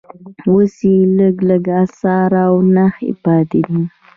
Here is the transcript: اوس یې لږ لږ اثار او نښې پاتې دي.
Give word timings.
اوس 0.49 0.75
یې 0.91 0.95
لږ 1.17 1.35
لږ 1.49 1.65
اثار 1.81 2.31
او 2.45 2.53
نښې 2.75 3.11
پاتې 3.23 3.59
دي. 3.67 3.81